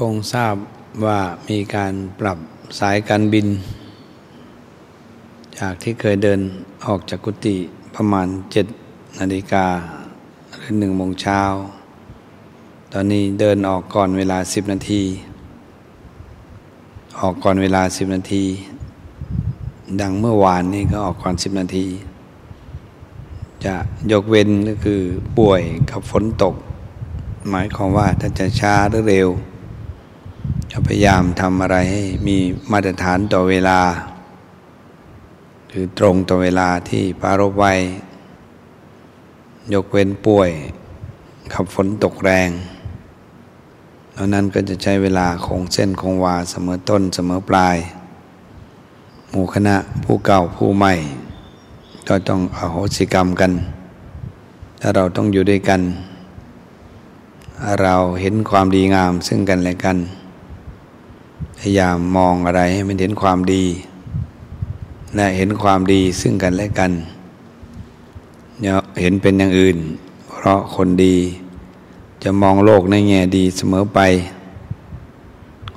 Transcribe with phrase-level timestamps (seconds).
[0.00, 0.54] คงทราบ
[1.04, 2.38] ว่ามีการปรับ
[2.80, 3.46] สายการบิน
[5.58, 6.40] จากที่เคยเดิน
[6.86, 7.56] ออกจากกุฏิ
[7.94, 8.66] ประมาณเจ็ด
[9.20, 9.66] นาฬิกา
[10.56, 11.42] หรือหนึ่งโมงเช้า
[12.92, 15.02] ตอนนี้เดินออกก่อนเวลาสิบนาที
[17.20, 18.44] ออกก่อนเวลาสิบนาที
[20.00, 21.86] ดังเมื่อวานนี่ก็ออกก่อนสิบนาที
[23.64, 23.74] จะ
[24.12, 25.00] ยกเว้นก็คือ
[25.38, 26.54] ป่วยกับฝนตก
[27.50, 29.30] หมายความว่าถ้าจะช้าหรือเร็ว
[30.76, 32.36] จะพยายามทำอะไรให้มี
[32.72, 33.80] มาตรฐานต่อเวลา
[35.68, 37.72] หรือตรงต่อเวลาที่ปารบไว้
[39.74, 40.50] ยกเว้นป่วย
[41.52, 42.50] ขับฝนตกแรง
[44.12, 47.76] แล้วนั้นก็จะใช้เวลาคงเส้นคงวาเสมอต้นเสมอปลาย
[49.30, 50.92] หมู่คณะผู้เก่าผู้ใหม่
[52.08, 53.52] ก็ต้องอโหสิกรรมกัน
[54.80, 55.80] ถ้าเราต้องอยู่ด้วยกัน
[57.82, 59.98] เราเห็นความดีงามซึ่งกันและกัน
[61.68, 63.64] ยายามมองอะไรให้มันเห็นความดี
[65.14, 66.92] และเห็นความดีซึ่งกันและกัน
[68.62, 69.76] อย่าเห็นเป็นอย่างอื่น
[70.30, 71.16] เพราะคนดี
[72.22, 74.00] จะมองโลกในแง่ดีเสมอไป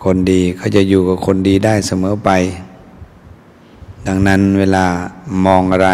[0.04, 2.32] คนดีเขาจะอยู่กับคนดีได้เสมอไป
[4.08, 4.86] ดังนั้นเวลา
[5.46, 5.92] มองอะไร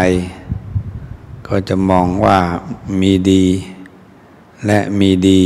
[1.48, 2.38] ก็จะมองว่า
[3.00, 3.44] มีดี
[4.66, 5.40] และมีดี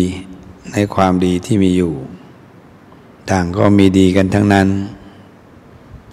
[0.72, 1.94] ในความดีที่มีอยู่
[3.30, 4.68] ต่างก็มีดีกันทั้งนั้น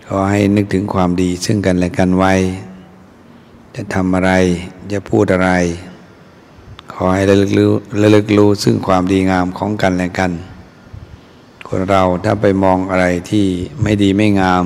[0.08, 2.34] ขอให้นึกถึงความดีซึ่งกันและกันไว้
[3.76, 4.32] จะทำอะไร
[4.92, 5.52] จะพูดอะไร
[6.94, 7.72] ขอให้ระลึกรู้
[8.02, 10.32] ระลึกรู้ซึ่งความดีงามของกันและกัน
[11.68, 13.46] คนเราถ้าไปมองอะไรที่
[13.82, 14.66] ไม่ดีไม่งาม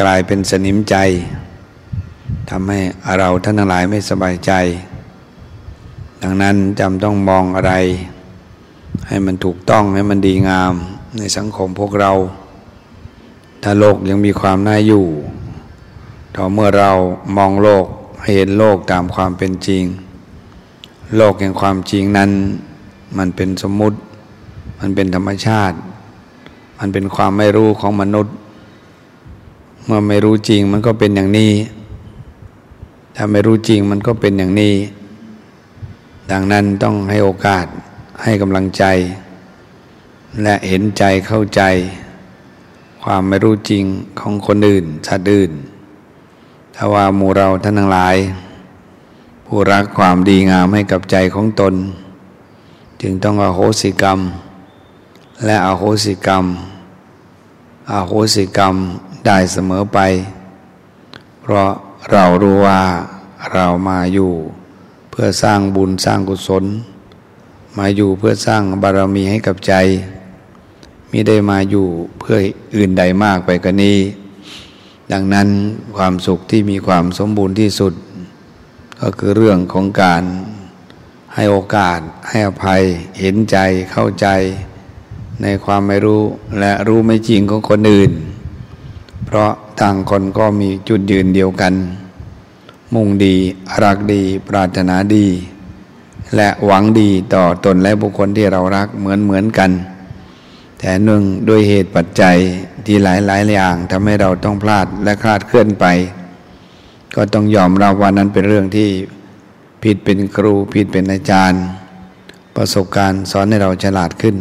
[0.00, 0.96] กลายเป็นสนิมใจ
[2.50, 2.80] ทำให้
[3.18, 4.52] เราท่านทั้งหลายไม่สบายใจ
[6.22, 7.72] ดังนั้นจำต้องมองอะไร
[9.08, 10.74] ให้มันถูกต้องให้มันดีงาม
[11.18, 12.12] ในสังคมพวกเรา
[13.62, 15.06] ถ้าโลกยังมีความน่าอยู่
[16.34, 16.90] ต่อเมื่อเรา
[17.36, 17.84] มองโลก
[18.20, 19.84] ให้เห็นโลกตามความเป็นจริง
[21.16, 22.30] โลกแห่งความจริงนั้น
[23.18, 23.98] มันเป็นสมมุติ
[24.80, 25.76] มันเป็นธรรมชาติ
[26.78, 28.34] มันเป็นความไม่รู้ของมนุษย์
[29.86, 31.52] เมื่อไม่รู้จริงมันก็เป็นอย่างนี้
[33.16, 34.74] ถ้าไม่รู้จริงมันก็เป็นอย่างนี้
[36.30, 37.66] ดังนั้นต้องให้โอกาส
[38.22, 38.84] ให้กำลังใจ
[40.42, 41.62] และเห็นใจเข้าใจ
[43.02, 43.84] ความไม่รู้จริง
[44.20, 45.52] ของคนอื่นสัตว์อื่น
[46.74, 48.16] ถ้าว่าหมู่เราท่านทั้งหลาย
[49.46, 51.74] ผู้รักความดีงามให้กับใจของตน
[53.00, 54.18] จึงต้องอโหสิกรรม
[55.44, 56.44] และอโหสิกรรม
[57.92, 58.74] อโหสิกรรม
[59.26, 59.98] ได้เสมอไป
[61.42, 61.70] เพราะ
[62.12, 62.80] เรารู้ว่า
[63.52, 64.32] เรามาอยู่
[65.10, 66.64] เพื่อสร้างบุญสร้างกุศล
[67.78, 69.74] มาอยู่เพื่อสร้างบารมีให้กับใจ
[71.10, 71.86] มิได้มาอยู่
[72.18, 72.36] เพื่อ
[72.76, 73.98] อื่นใดมากไปกว่านี้
[75.12, 75.48] ดังนั้น
[75.96, 77.92] ความสุขที่มีความสมบูรณ์ที่สุด
[79.00, 80.22] ก็คือเรื่องของการ
[81.34, 82.82] ให้โอกาส ให้อภัย
[83.20, 83.56] เห็นใจ
[83.92, 84.26] เข้าใจ
[85.42, 86.22] ในความไม่รู้
[86.58, 88.12] และรู้ไม่จริงของคนอื่น
[89.26, 89.50] เพราะ
[89.80, 91.74] ต่างคนก็มีจุดยืนเดียวกัน
[92.94, 93.36] มุ่งดี
[93.82, 95.26] รักดี ปรารถนาดี
[96.36, 99.70] และหวังดีต่อตนและบุคคลที่เรารักเหมือนเหมือนกัน
[100.78, 102.36] แต่หนึ่งด้วยเหตุปัจจัย
[102.86, 105.86] ที่หลายหลายอย่างทำให้เราต้องพลาดและคลาดเคลื่อนไป
[107.16, 108.88] ก็ต้องยอมรับว่านั้นเป็นเรื่องที่
[109.82, 111.62] ผิดเป็นครูผิดเป็นอาจารย์
[112.56, 114.36] ประสบการณ์สอนให้เราฉลาดขึ้น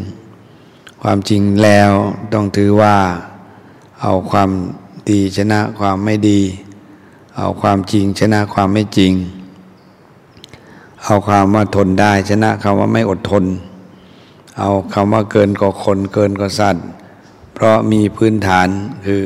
[1.02, 1.92] ความจริงแล้ว
[2.34, 2.96] ต้องถือว่า
[4.02, 4.50] เอาความ
[5.10, 6.42] ดีชนะความไม่ดี
[7.38, 9.14] เอาความจริงชนะความไม่จริง
[11.04, 13.46] เอาคำว่าทนได้ ชนะคำว่าไม่อดทน
[14.60, 16.86] เอาคำว่าเกินกว่าคนเกินกว่าสัตว์
[17.54, 18.68] เพราะมีพื้นฐาน
[19.06, 19.24] คือ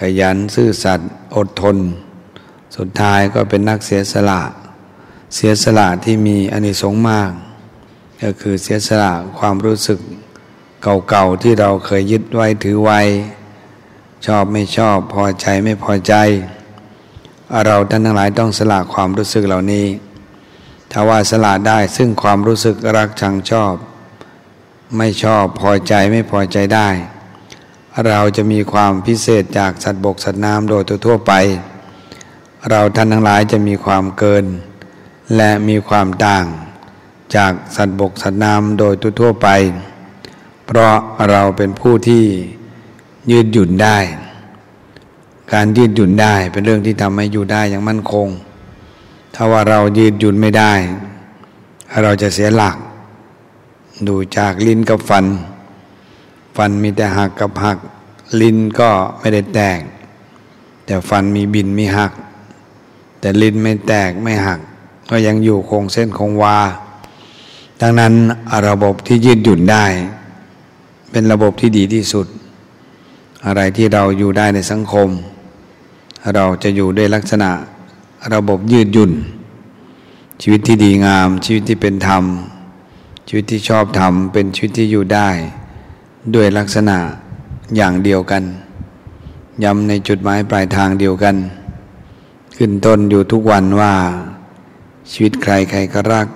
[0.00, 1.76] ขยันซื่อสัตย์อดทน
[2.76, 4.42] สุดท้ายก็เป็นนักเสียสละ
[5.34, 7.30] เสียสละที่มีอนิสงส์มาก
[8.22, 9.98] ก็คือเสียสละความรู้สึก
[11.08, 13.00] เก่าๆที่เราเคยยึดไว้ถือไว้
[14.26, 16.14] ชอบไม่ชอบพอใจไม่พอใจ
[17.66, 19.84] เราท่านทั้งหลายต้องสละความรู้สึกเหล่านี้
[20.92, 23.74] ถ้าว่าสละได้ซึ่งความรู้สึกรักชังชอบ
[24.96, 26.88] ไม่ชอบพอใจไม่พอใจได้
[28.06, 31.32] เราจะมีความพิเศษจากสัตว์บกสัตว์น้ำโดยทั่วไป
[32.70, 34.44] เราท่านทั้งหลายจะมีความเกิน
[35.36, 36.44] และมีความต่าง
[37.36, 39.48] จากสัตว์บกสัตว์น้ำโดยทั่วไป
[40.66, 40.94] เพราะ
[41.30, 42.24] เราเป็นผู้ที่
[43.30, 43.98] ยืดหยุ่นได้
[45.52, 48.28] การยืดหยุ่นได้เป็นเรื่องที่ทำให้อยู่ได้อย่างมั่นคง
[49.34, 50.72] ถ้าว่าเรายืดหยุ่นไม่ได้
[52.02, 52.76] เราจะเสียหลัก
[54.08, 55.26] ดูจากลิ้นกับฟัน
[56.56, 57.78] ฟันมีแต่หักกับหัก
[58.40, 59.80] ลิ้นก็ไม่ได้แตก
[60.86, 62.12] แต่ฟันมีบินมีหัก
[63.20, 64.60] แต่ลิ้นไม่แตกไม่หัก
[65.10, 66.58] ก็ยังอยู่คงเส้นคงวา
[67.80, 68.12] ดังนั้น
[68.68, 69.84] ระบบที่ยืดหยุ่นได้
[71.10, 72.26] เป็นระบบที่ดีที่สุด
[73.46, 75.08] อะไรที่เราอยู่ได้ในสังคม
[76.34, 77.50] เราจะอยู่ด้วยลักษณะ
[78.34, 79.12] ระบบยืดหยุ่น
[80.40, 82.24] ชีวิตที่ดีงาม ชีวิตที่เป็นธรรม
[83.28, 85.28] ชีวิตที่ชอบธรรม เป็นชีวิตที่อยู่ได้
[86.34, 86.98] ด้วยลักษณะ
[87.76, 88.42] อย่างเดียวกัน
[89.64, 91.36] ย้ำในจุดหมายปลายทางเดียวกัน
[92.56, 93.94] ขึ้นต้นอยู่ทุกวันว่า
[95.10, 96.26] ชีวิตใครใครก็รัก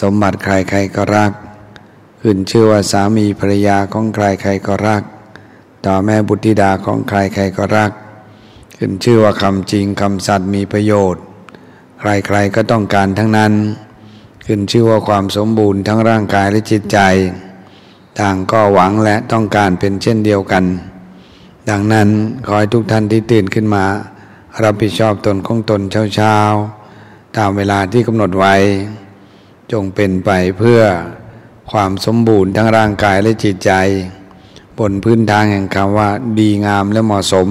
[0.00, 1.32] สมบัติใครใครก็รัก
[2.20, 5.02] ขึ้นชื่อว่าสามีภรรยาของใครใครก็รัก
[5.86, 7.92] ต่อแม่บุตรธิดาของใครใครก็รัก
[8.82, 11.22] ขึ้นชื่อว่าคำจริงคำสัตย์มีประโยชน์
[12.00, 13.52] ใครๆก็ต้องการทั้งนั้น
[14.46, 16.98] ขึ้นชื่อว่าความสมบูรณ์ทั้งร่างกายและจิตใจ
[18.20, 20.64] ต่างก็หวังและต้องการเป็นเช่นเดียวกัน
[21.70, 22.08] ดังนั้น
[22.46, 23.84] ขอให้ทุกท่านที่ตื่นขึ้นมา
[24.64, 25.80] รับผิดชอบตนของตน
[26.14, 28.54] เช้าๆ ตามเวลาที่กำหนดไว้
[29.72, 30.80] จงเป็นไปเพื่อ
[31.70, 33.72] ความสมบูรณ์ทั้งร่างกายและจิตใจ
[34.78, 37.48] บนพื้นทางแห่งคำว่าดีงามและเหมาะสม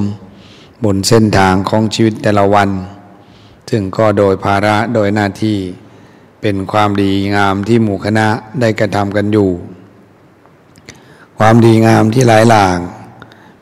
[0.83, 2.69] บนเส้นทางของชีวิตแต่ละวัน
[3.69, 5.57] ซึ่งก็โดยภาระโดยหน้าที่
[6.41, 8.27] เป็นความดีงามที่หมู่คณะ
[8.59, 9.49] ได้กระทำกันอยู่
[11.39, 12.77] ความดีงามที่หลายหลาก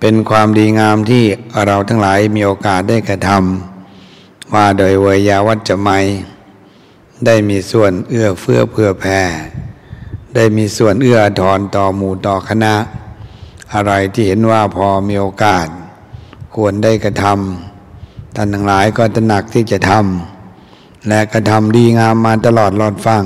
[0.01, 1.23] เป็นความดีงามที่
[1.65, 5.89] เราทั้งหลายมีโอกาสได้กระทำว่าโดยเวยาวัจจะไม
[7.25, 9.21] ได้มีส่วนเอื้อเฟื้อเผื่อแผ่
[10.35, 12.75] ได้มีส่วนเอื้อถอนต่อหมู่ต่อคณะ
[13.73, 15.67] อะไรที่เห็นว่าพอมีโอกาส
[16.55, 23.23] ควรได้กระทำท่านทั้งหลายก็ตระหนักที่จะทำและกระทำดีงามมาตลอดรอดฟัง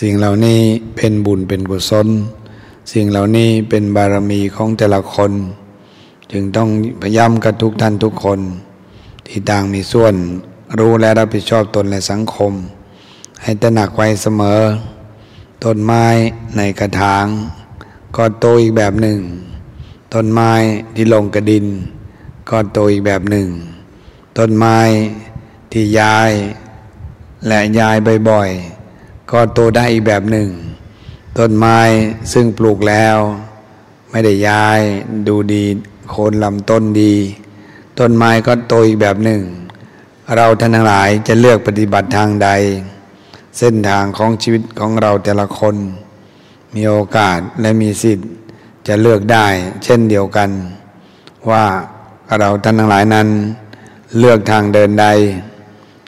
[0.00, 0.60] สิ่งเหล่านี้
[0.96, 2.08] เป็นบุญเป็นกุศล
[2.92, 5.32] สิ่งเหล่านี้เป็นบารมีของแต่ละคน
[6.30, 6.68] จึงต้อง
[7.02, 8.40] พยายามกับทุกท่านทุกคน
[9.26, 10.14] ที่ต่างมีส่วน
[10.78, 12.52] รู้และรับผิดชอบตนและสังคม
[13.42, 14.60] ให้ตระหนักไว้เสมอ
[15.64, 16.04] ต้นไม้
[16.56, 17.26] ในกระถาง
[18.16, 19.18] ก็โตอีกแบบหนึ่ง
[20.14, 20.50] ต้นไม้
[20.94, 21.66] ที่ลงกระดิน
[22.50, 23.48] ก็โตอีกแบบหนึ่ง
[24.38, 24.78] ต้นไม้
[25.72, 26.30] ที่ย้าย
[27.46, 27.96] และย้าย
[28.30, 30.48] บ่อยๆ ก็โตได้อีกแบบหนึ่ง
[31.38, 31.78] ต้นไม้
[32.32, 33.16] ซึ่งปลูกแล้ว
[34.10, 34.80] ไม่ได้ย้าย
[35.28, 35.64] ดูดี
[36.10, 37.14] โคนลำต้นดี
[37.98, 39.42] ต้นไม้ก็โตอีกแบบหนึ่ง
[40.34, 42.48] เราท่านทั้งหลายจะเลือกปฏิบัติทางใด
[43.58, 45.76] เส้นทางของชีวิตของเราแต่ละคน
[46.74, 48.28] มีโอกาสและมีสิทธิ์
[48.86, 49.46] จะเลือกได้
[49.84, 50.50] เช่นเดียวกัน
[51.50, 51.64] ว่า
[52.34, 53.28] เราท่านทั้งหลายนั้น
[54.18, 55.06] เลือกทางเดินใด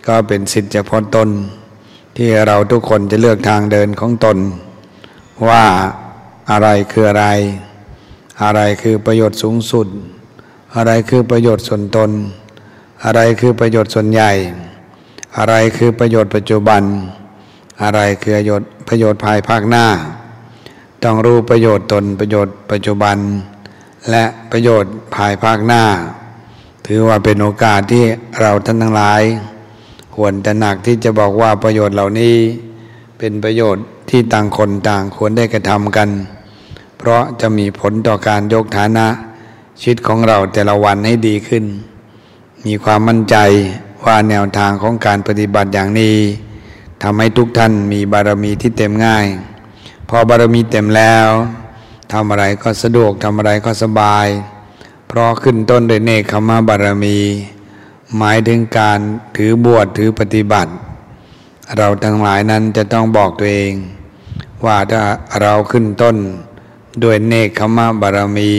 [0.07, 1.29] ก็เป็นสิทธิ์เฉพาะตน
[2.17, 4.39] ที่เราทุกคนจะเลือกทางเดินของตน
[5.49, 5.65] ว่า
[6.51, 7.27] อะไรคืออะไร
[8.43, 9.87] อะไรคือประโยชน์สูงสุด
[10.77, 12.11] อะไรคือประโยชน์ส่วนตน
[13.05, 14.33] อะไรคือประโยชน์ส่วนใหญ่
[15.39, 16.83] อะไรคือประโยชน์ปัจจุบัน
[17.83, 19.87] อะไรคือประโยชน์ประโยชน์ภายภาคหน้า
[21.05, 23.17] ต้องรู้ประโยชน์ตนประโยชน์ปัจจุบัน
[24.11, 25.85] และประโยชน์ภายภาคหน้า
[26.87, 28.05] ถือว่าเป็นโอกาสที่
[28.41, 29.23] เราท่านทั้งหลาย
[30.17, 32.37] ควรจะหนักที่จะบอกว่าประโยชน์เหล่านี้
[33.19, 36.09] เป็นประโยชน์ที่ต่างคนต่างควรได้กระทำกัน
[36.99, 39.07] เพราะจะมีผลต่อการยกฐานะ
[39.81, 41.65] ชีวิตของเราแต่ละวันให้ดีขึ้น
[42.67, 43.37] มีความมั่นใจ
[44.05, 46.17] ว่าแนวทางของการปฏิบัติอย่างนี้
[47.03, 49.27] ทำให้ทุกท่านมีบารมีที่เต็มง่าย
[50.09, 51.27] พอบารมีเต็มแล้ว
[52.13, 54.27] ทำอะไรก็สะดวกทำอะไรก็สบาย
[55.09, 57.19] เพราะขึ้นต้นด้วยเนคขมาบารมี
[58.17, 58.99] หมายถึงการ
[59.37, 60.73] ถือบวชถือปฏิบัติ
[61.77, 63.73] เราทั้งหลายนั้นจะต้องบอกตัวเอง
[64.65, 65.01] ว่าถ้า
[65.41, 66.17] เราขึ้นต้น
[67.05, 68.53] ด้วยเนคขมาบารมี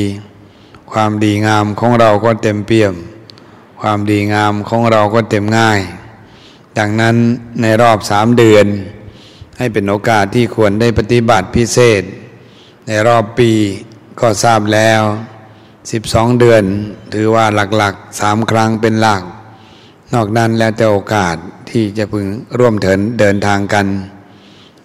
[0.91, 2.93] ความดีงามของเราก็เต็มเปี่ยม
[3.81, 5.79] ความดีงามของเราก็เต็มง่าย
[6.77, 7.15] ดังนั้น
[7.61, 8.65] ในรอบสามเดือน
[9.57, 12.03] ให้เป็นโอกาสที่ควรได้ปฏิบัติพิเศษ
[12.91, 13.51] ในรอบปี
[14.19, 15.01] ก็ทราบแล้ว
[15.91, 16.63] สิบสองเดือน
[17.13, 17.45] ถือว่า
[17.77, 19.23] หลักๆสามครั้งเป็นหลัก
[20.13, 21.35] นอกนั้นแล้วแต่โอกาส
[21.69, 22.25] ที่จะพึง
[22.59, 23.85] ร่วมเถินเดินทางกัน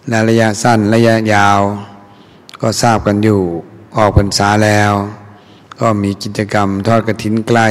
[0.09, 1.61] ในระยะสั้นระยะยาว
[2.61, 3.41] ก็ทราบกันอยู่
[3.97, 4.93] ออกพรรษาแล้ว
[5.81, 7.69] ก็มีกิจกรรมทอดกระถินใกล้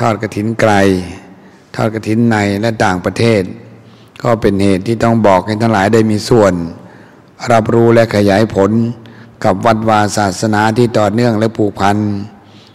[0.00, 0.72] ทอดกระถินไกล
[1.76, 3.42] ทอดกระถินในและต่างประเทศ
[4.22, 6.52] ก็เป็นเหตุที่ต้องบอกให้ทั้งหลายได้มีส่วน
[7.52, 8.72] รับรู้และขยายผล
[9.44, 11.96] กับวัดวาศาสนาที่ต่อเนื่องและผูกพัน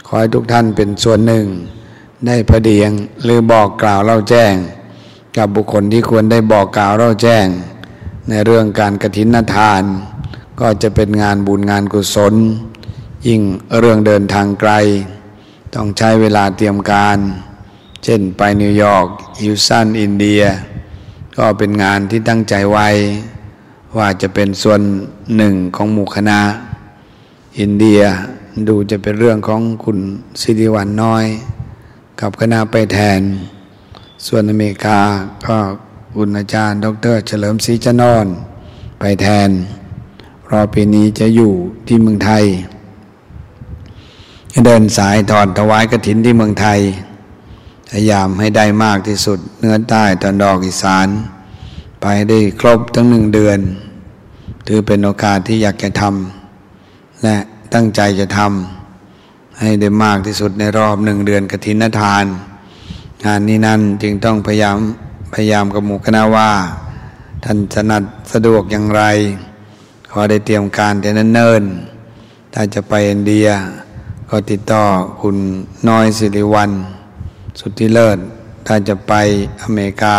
[0.06, 1.46] ขอให้ทุกท่านเป็นส่วนหนึ่ง
[2.28, 2.92] ได้เผดียง
[3.24, 4.54] หรือบอกกล่าวเล่าแจ้ง
[5.38, 7.46] กับบุคคลที่ควรได้บอกกล่าวเล่าแจ้ง
[8.30, 9.84] ในเรื่องการกระถินทาน
[10.60, 12.34] ก็จะเป็นงานบุญงานกุศล
[13.28, 13.42] ยิ่ง
[13.80, 14.72] เรื่องเดินทางไกล
[15.75, 17.18] ต้องใช้เวลาเตรียมการ
[18.04, 19.08] เช่นไปนิวยอร์ก
[19.42, 20.42] ฮิวสตันอินเดีย
[21.38, 22.88] ก็เป็นงานที่ตั้งใจไว้
[23.98, 24.81] ว่าจะเป็นส่วน
[25.38, 26.39] หนึ่งของหมู่คณะ
[27.60, 28.01] อินเดีย
[28.67, 29.98] ดูจะเป็นเรื่องของคุณ
[30.41, 31.25] สิริวันน้อย
[32.22, 33.22] กับคณะไปแทน
[34.27, 35.00] ส่วนอเมริกา
[35.48, 35.58] ก็
[36.17, 38.25] คุณอาจารย์ ดร เฉลิมศรีจนอน
[39.00, 39.50] ไปแทน
[40.51, 41.53] รอปีนี้จะอยู่
[41.88, 42.46] ที่เมืองไทย
[44.65, 46.79] เดินสายถอดถวายกระถินที่เมืองไทย
[47.89, 51.08] พยายามให้ได้มากที่สุดเนื้อใต้ตอนดอกอีสาน
[52.01, 53.60] ไปได้ครบทั้งหนึ่งเดือน
[54.68, 57.36] ถือเป็นโอกาสที่อยากจะทำและ
[57.74, 62.25] ตั้งใจจะทำให้ได้มากที่สุดในรอบหนึ่งเดือนกฐินทาน
[63.25, 64.77] งานนี้นั้นจึงต้องพยายาม
[65.34, 66.51] พยายามกับหมู่คณะว่า
[67.44, 69.03] ท่านถนัดสะดวกอย่างไร
[70.12, 71.63] ขอได้เตรียมการแต่นั้นเนิ่น
[72.53, 73.48] ถ้าจะไปอินเดีย
[74.29, 74.84] ก็ติดต่อ
[75.22, 75.38] คุณ
[75.89, 76.72] น้อยสิริวัน
[77.60, 78.20] สุที่เลิศ
[78.68, 79.13] ถ้าจะไป
[79.63, 80.18] อเมริกา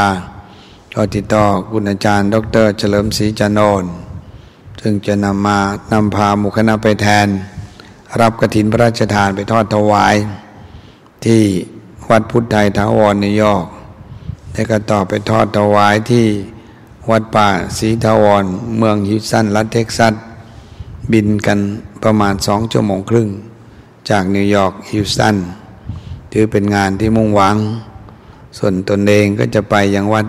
[0.96, 3.60] ก็ติดต่อคุณอาจารย์ ดร เฉลิมศรีจันโน
[4.82, 5.58] ซึ่งจะนำมา
[5.92, 7.28] นำพาหมู่คณะไปแทน
[8.20, 10.14] รับกระถินพระราชทานไปทอดถวาย
[11.24, 11.42] ที่
[12.10, 13.66] วัดพุทธไทยถาวรนิวยอร์ก
[14.52, 16.26] แล้วก็ต่อไปทอดถวายที่
[17.10, 18.44] วัดป่าศรีถาวร
[18.78, 20.14] เมืองฮิวสตันรัฐเท็กซัส
[21.12, 21.58] บินกัน
[22.02, 23.28] ประมาณสองชั่วโมงครึ่ง
[24.10, 25.36] จากนิวยอร์กฮิวสัน
[26.32, 27.56] ถือเป็นงานที่มุ่งหวัง
[28.58, 30.26] ส่วนตนเองก็จะไปยังวัด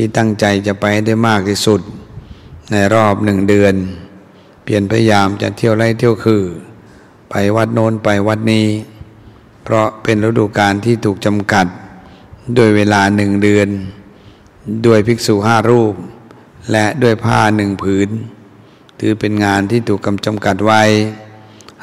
[0.00, 1.80] ที่ตั้งใจจะไปได้มากที่สุด
[2.72, 3.74] ในรอบหนึ่งเดือน
[4.62, 6.42] เปลี่ยนพยายามจะเที่ยวไล่เที่ยวคือ
[7.30, 8.66] ไปวัดโน้นไปวัดนี้
[9.64, 11.66] เพราะเป็นฤดูกาลที่ถูกจำกัด
[12.56, 13.68] ด้วยเวลาหนึ่งเดือน
[14.86, 15.94] ด้วยภิกษุห้ารูป
[16.72, 18.08] และด้วยผ้าหนึ่งผืน
[19.00, 20.82] ถือเป็นงานที่ถูกกำจำกัดไว้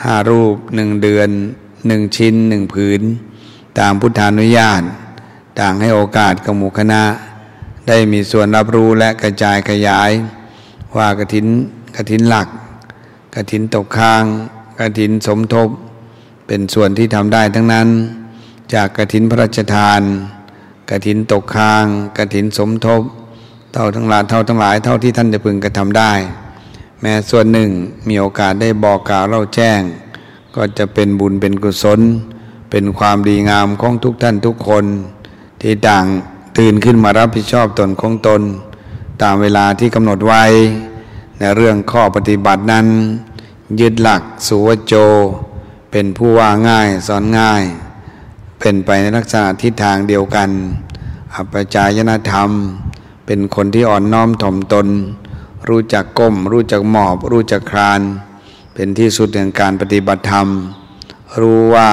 [0.03, 1.29] ห้ารูปหนึ่งเดือน
[1.87, 3.01] หนึ่งชิ้นหนึ่งผืน
[3.79, 4.81] ตามพุทธานุญาต
[5.59, 7.03] ต่างให้โอกาสกับหมู่คณะ
[7.87, 10.11] ได้มีส่วนรับรู้และกระจายขยาย
[10.97, 11.45] ว่ากระถิน
[11.95, 12.47] กระถินหลัก
[13.35, 14.23] กระถินตกค้าง
[14.79, 15.69] กระถินสมทบ
[16.47, 17.87] เป็นส่วนที่ทำได้ทั้งนั้น
[18.73, 20.01] จากกระถินพระราชทาน
[20.89, 21.85] กระถินตกค้าง
[22.17, 23.01] กระถินสมทบ
[23.73, 26.11] เท่าทั้งหลายเท่าทั้งหลายเท่าที่ท่านจะพึงกระทำได้
[27.01, 27.69] แม้ส่วนหนึ่ง
[28.07, 29.81] มีโอกาสได้บอกกล่าวเล่าแจ้ง
[30.55, 31.99] ก็จะเป็นบุญเป็นกุศล
[32.71, 34.85] เป็นความดีงามของทุกท่านทุกคน
[35.61, 36.05] ที่ต่าง
[36.57, 38.41] ตื่นขึ้นมารับผิดชอบตนของตน
[39.21, 40.43] ตามเวลาที่กำหนดไว้
[41.39, 42.87] ในเรื่องข้อปฏิบัตินั้น
[43.79, 44.93] ยึดหลักสุวโจ
[45.91, 47.63] เป็นผู้ว่าง่ายสอนง่าย
[48.59, 50.49] เป็นไปในลักษณะทิศทางเดียวกัน
[51.35, 52.49] อัปจายนธรรม
[53.25, 54.87] เป็นคนที่อ่อนน้อมถ่อมตน
[55.69, 58.01] รู้จักก้ม รู้จักหมอบ รู้จักคราน
[58.73, 60.47] เป็นที่สุดแห่งการปฏิบัติธรรม
[61.39, 61.89] รู้ว่า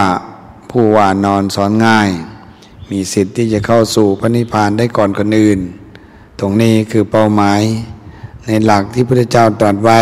[0.71, 2.11] ผู้ว่านอนสอนง่าย
[2.93, 5.61] มีสิทธิ์ที่จะเข้าสู่พระนิพพานได้ก่อนคนอื่น
[6.41, 7.61] ตรงนี้คือเป้าหมาย
[8.47, 10.01] ในหลักที่พระเจ้าตรัสไว้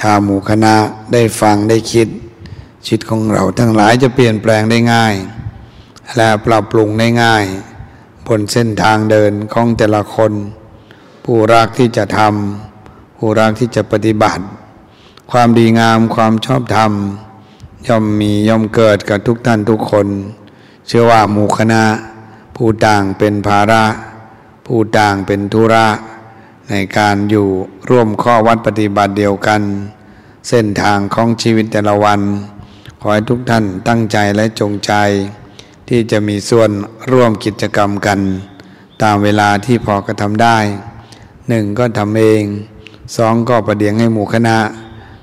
[0.00, 0.74] ถ้าหมู่คณะ
[1.12, 2.08] ได้ฟังได้คิด
[2.86, 5.14] ชีวิตของเราทั้งหลายจะเปลี่ยนแปลงได้ง่าย
[6.16, 7.44] และปรับปรุงได้ง่าย
[8.26, 10.32] บนเส้นทางเดินของแต่ละคน
[11.24, 14.44] ผู้รักที่จะทำผู้รักที่จะปฏิบัติ
[15.32, 16.92] ความดีงามความชอบธรรม
[17.86, 20.06] ย่อมมีย่อมเกิดกับทุกท่านทุกคน
[20.86, 21.82] เชื่อว่าหมู่คณะ
[22.56, 23.84] ผู้ต่างเป็นภาระ
[24.66, 25.86] ผู้ต่างเป็นธุระ
[26.70, 27.46] ในการอยู่
[27.90, 29.62] ร่วมข้อวัดปฏิบัติเดียวกัน
[30.48, 32.20] เส้นทางของชีวิตแต่ละวัน
[33.00, 34.92] ขอให้ทุกท่านตั้งใจและจงใจ
[35.88, 36.70] ที่จะมีส่วน
[37.12, 38.20] ร่วมกิจกรรมกัน
[39.02, 40.58] ตามเวลาที่พอกระทำได้
[41.48, 42.42] หนึ่งก็ทำเอง
[43.16, 44.58] สองก็ประเดียงให้หมู่คณะ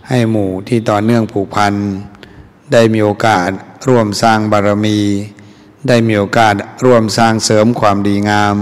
[0.10, 1.74] ให้หมู่ที่ต่อเนื่องผูกพัน
[2.72, 3.50] ได้มีโอกาส
[3.88, 5.00] ร่วมสร้างบารมี
[5.88, 8.56] ได้มีโอกาสร่วมสร้างเสริมความดีงาม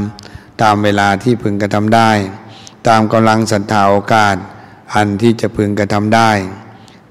[0.61, 2.11] ตามเวลาที่พึงกระทำได้
[2.88, 4.35] ตามกำลังศรัทธาโอกาส
[4.95, 6.31] อันที่จะพึงกระทำได้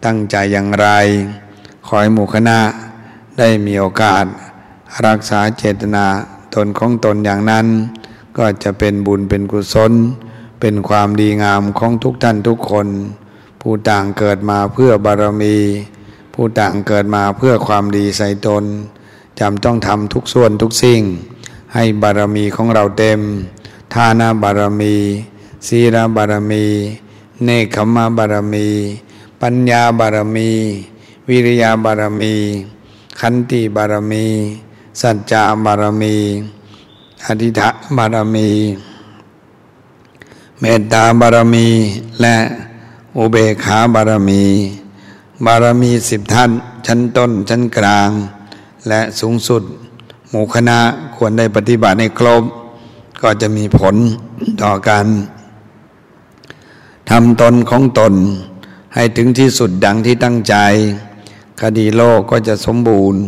[0.04, 0.88] ตั้งใจอย่างไร
[1.86, 2.58] ขอให้หมู่คณะ
[3.38, 4.24] ได้มีโอกาส
[5.06, 6.06] รักษาเจตนา
[6.54, 7.66] ตนของตนอย่างนั้น
[8.38, 9.92] ก็จะเป็นบุญเป็นกุศล
[10.60, 12.88] เป็นความดีงามของทุกท่านทุกคน
[13.60, 15.56] ผู้ต่างเกิดมาเพื่อบารมี
[16.34, 18.64] ผู้ต่างเกิดมาเพื่อความดีใส่ตน
[19.40, 21.02] จำต้องทำทุกส่วนทุกสิ่ง
[21.74, 23.20] ให้บารมีของเราเต็ม
[23.94, 24.94] ทานาบารมี
[25.66, 26.64] ศีลบารมี
[27.44, 28.68] เนคขมาบารมี
[29.40, 30.50] ปัญญาบารมี
[31.28, 32.34] วิริยาบารมี
[33.20, 34.26] ขันติบารมี
[35.00, 36.16] สัจจะบารมี
[37.26, 38.48] อธิฐะบารมี
[40.60, 41.68] เมตตาบารมี
[42.20, 42.36] และ
[43.16, 44.42] อุเบขาบารมี
[45.44, 46.50] บารมีสิบท่าน
[46.86, 48.10] ชั้นต้นชั้นกลาง
[48.88, 49.62] และสูงสุด
[50.30, 50.78] หมู่คณะ
[51.16, 52.42] ควรได้ปฏิบัติในครบ
[53.22, 53.94] ก็จะมีผล
[54.62, 55.06] ต่อการ
[57.10, 58.14] ทำตนของตน
[58.94, 60.54] ให้ถึงที่สุดดังที่ตั้งใจ
[61.62, 63.20] คดีโลกก็จะสมบูรณ์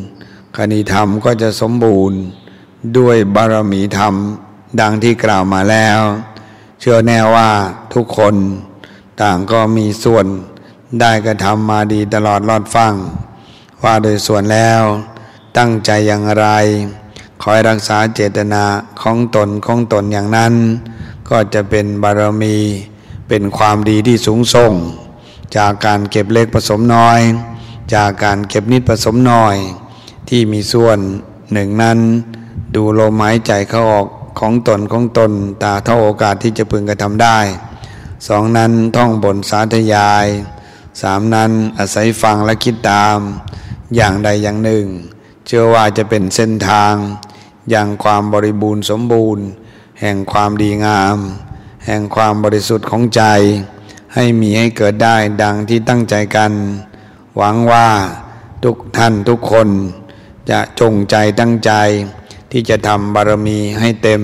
[0.59, 2.19] คดีธรรมก็จะสมบูรณ์
[2.99, 4.14] ด้วยบารมีธรรม
[4.80, 6.00] ดังที่กล่าวมาแล้ว
[6.80, 7.50] เชื่อแน่ว่า
[7.95, 8.35] ทุกคน
[9.23, 10.26] ต่างก็มีส่วน
[11.00, 12.95] ได้กระทำมาดีตลอดรอดฟัง
[13.83, 14.83] ว่าโดยส่วนแล้ว
[15.59, 16.47] ตั้งใจอย่างไร
[17.42, 18.64] คอยรักษาเจตนา
[19.02, 20.54] ของตนของตนอย่างนั้น
[21.30, 22.57] ก็จะเป็นบารมี
[23.28, 24.73] เป็นความดีที่สูงส่ง
[25.57, 27.21] จากการเก็บเล็กผสมน้อย
[27.95, 29.57] จากการเก็บนิดผสมน้อย
[30.28, 30.99] ที่มีส่วน
[31.52, 31.99] หนึ่งนั้น
[32.75, 34.07] ดูลมหายใจเข้าออก
[34.40, 37.38] ของตนของตนตาเท่าโอกาสที่จะพึงกระทำได้
[38.28, 40.26] สองนั้นท่องบนสาธยาย
[41.02, 43.19] สามนั้นอาศัยฟังและคิดตาม
[43.97, 44.87] อย่างใดอย่างหนึ่ง
[45.52, 46.95] เชื่อว่าจะเป็นเส้นทาง
[47.71, 49.45] อย่างความบริบูรณ์สมบูรณ์
[50.00, 51.16] แห่งความดีงาม
[51.87, 53.23] แห่งความบริสุทธิ์ของใจ
[54.14, 56.52] ให้มีให้เกิดได้ดังที่ตั้งใจกัน
[57.37, 57.88] หวังว่า
[58.64, 59.69] ทุกท่านทุกคน
[60.50, 61.73] จะจงใจตั้งใจ
[62.50, 64.23] ที่จะทำบารมีให้เต็ม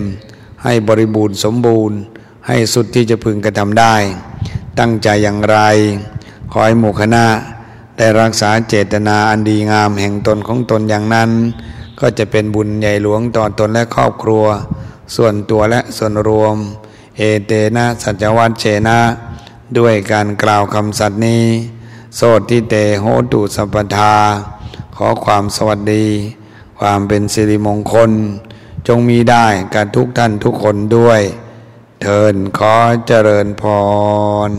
[0.65, 1.99] ให้บริบูรณ์สมบูรณ์
[2.47, 3.95] ให้สุดที่จะพึงกระทำได้
[4.79, 5.59] ตั้งใจอย่างไร
[6.51, 7.27] ขอให้หมู่คณะ
[7.97, 11.31] ได้รักษาเจตนาอันดีงามแห่งตนของตนอย่างนั้น
[12.01, 14.45] ก็จะเป็นบุญใหญ่หลวงต่อตนและครอบครัว
[15.17, 16.57] ส่วนตัวและส่วนรวม
[17.17, 18.99] เอเตนะสัจวัตเชนะ
[19.79, 21.45] ด้วยการกล่าวคำสัตย์นี้
[22.17, 24.15] โสติเตโหตุสัพทา
[24.97, 26.07] ขอความสวัสดี
[26.79, 28.11] ความเป็นสิริมงคล
[28.87, 31.21] จงมีได้กับทุกท่านทุกคนด้วย
[32.03, 32.75] เทินขอ
[33.07, 33.63] เจริญพ
[34.49, 34.51] ร